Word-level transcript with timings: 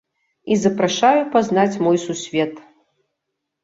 І 0.55 0.57
запрашаю 0.63 1.21
пазнаць 1.37 1.81
мой 1.87 1.97
сусвет! 2.09 2.53